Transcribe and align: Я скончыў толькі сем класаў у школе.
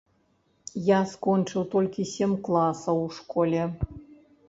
Я 0.87 0.99
скончыў 1.11 1.61
толькі 1.75 2.09
сем 2.15 2.35
класаў 2.51 3.07
у 3.07 3.09
школе. 3.23 3.73